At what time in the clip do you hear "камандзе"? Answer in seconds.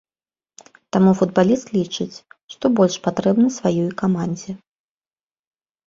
4.05-4.51